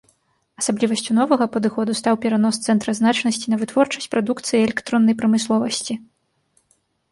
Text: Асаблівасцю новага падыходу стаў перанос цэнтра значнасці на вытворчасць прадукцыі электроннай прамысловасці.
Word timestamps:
Асаблівасцю 0.59 1.11
новага 1.17 1.45
падыходу 1.55 1.91
стаў 1.99 2.15
перанос 2.23 2.57
цэнтра 2.65 2.91
значнасці 3.01 3.47
на 3.55 3.61
вытворчасць 3.65 4.11
прадукцыі 4.17 4.63
электроннай 4.67 5.15
прамысловасці. 5.23 5.93